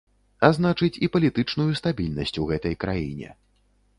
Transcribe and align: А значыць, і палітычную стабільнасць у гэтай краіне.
А 0.47 0.49
значыць, 0.57 1.01
і 1.07 1.09
палітычную 1.15 1.67
стабільнасць 1.81 2.35
у 2.45 2.47
гэтай 2.53 2.79
краіне. 2.87 3.29